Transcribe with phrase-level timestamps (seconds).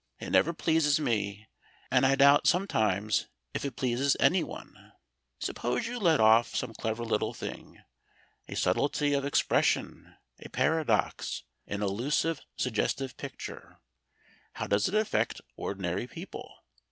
[0.17, 1.47] It never pleases me,
[1.91, 4.93] and I doubt sometimes if it pleases anyone.
[5.37, 7.83] Suppose you let off some clever little thing,
[8.47, 13.77] a subtlety of expression, a paradox, an allusive suggestive picture;
[14.53, 16.51] how does it affect ordinary people?